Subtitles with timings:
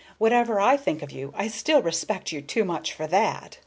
[0.17, 3.59] Whatever I think of you, I still respect you too much for that."